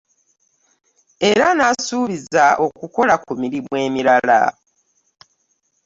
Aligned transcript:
Era 1.29 1.47
n'asuubizza 1.53 2.45
okukola 2.65 3.13
ku 3.23 3.31
mirimu 3.41 3.73
emirala 3.85 4.39